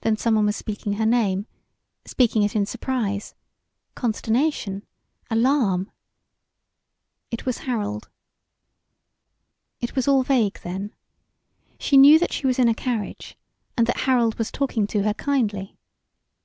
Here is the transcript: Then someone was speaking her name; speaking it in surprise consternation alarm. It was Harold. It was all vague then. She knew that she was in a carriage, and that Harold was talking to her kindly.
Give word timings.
Then 0.00 0.16
someone 0.16 0.44
was 0.46 0.56
speaking 0.56 0.94
her 0.94 1.06
name; 1.06 1.46
speaking 2.04 2.42
it 2.42 2.56
in 2.56 2.66
surprise 2.66 3.36
consternation 3.94 4.84
alarm. 5.30 5.88
It 7.30 7.46
was 7.46 7.58
Harold. 7.58 8.08
It 9.80 9.94
was 9.94 10.08
all 10.08 10.24
vague 10.24 10.58
then. 10.64 10.92
She 11.78 11.96
knew 11.96 12.18
that 12.18 12.32
she 12.32 12.44
was 12.48 12.58
in 12.58 12.68
a 12.68 12.74
carriage, 12.74 13.38
and 13.76 13.86
that 13.86 13.98
Harold 13.98 14.34
was 14.34 14.50
talking 14.50 14.84
to 14.88 15.04
her 15.04 15.14
kindly. 15.14 15.76